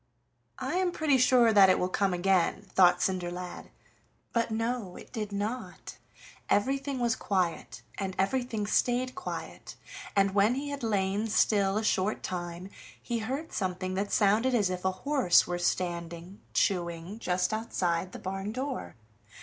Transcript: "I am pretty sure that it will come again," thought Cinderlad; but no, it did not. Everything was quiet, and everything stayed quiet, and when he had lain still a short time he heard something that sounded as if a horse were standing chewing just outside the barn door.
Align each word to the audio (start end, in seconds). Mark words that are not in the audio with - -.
"I 0.57 0.77
am 0.77 0.91
pretty 0.91 1.19
sure 1.19 1.53
that 1.53 1.69
it 1.69 1.77
will 1.77 1.87
come 1.87 2.11
again," 2.11 2.63
thought 2.73 3.01
Cinderlad; 3.03 3.69
but 4.33 4.49
no, 4.49 4.95
it 4.95 5.13
did 5.13 5.31
not. 5.31 5.97
Everything 6.49 6.97
was 6.97 7.15
quiet, 7.15 7.83
and 7.99 8.15
everything 8.17 8.65
stayed 8.65 9.13
quiet, 9.13 9.75
and 10.15 10.33
when 10.33 10.55
he 10.55 10.69
had 10.69 10.81
lain 10.81 11.27
still 11.27 11.77
a 11.77 11.83
short 11.83 12.23
time 12.23 12.71
he 12.99 13.19
heard 13.19 13.53
something 13.53 13.93
that 13.93 14.11
sounded 14.11 14.55
as 14.55 14.71
if 14.71 14.83
a 14.85 14.91
horse 14.91 15.45
were 15.45 15.59
standing 15.59 16.41
chewing 16.55 17.19
just 17.19 17.53
outside 17.53 18.11
the 18.11 18.17
barn 18.17 18.51
door. 18.51 18.95